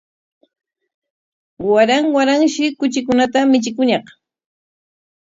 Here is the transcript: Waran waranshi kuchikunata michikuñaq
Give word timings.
Waran 1.69 2.03
waranshi 2.15 2.63
kuchikunata 2.79 3.39
michikuñaq 3.51 4.05